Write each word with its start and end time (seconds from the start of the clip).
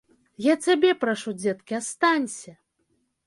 Я 0.43 0.53
цябе 0.67 0.93
прашу, 1.03 1.33
дзеткі, 1.43 1.77
астанься! 1.81 2.57